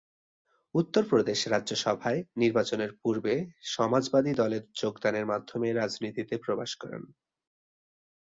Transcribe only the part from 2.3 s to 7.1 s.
নির্বাচনের পূর্বে সমাজবাদী দলে যোগদানের মাধ্যমে রাজনীতিতে প্রবেশ করেন।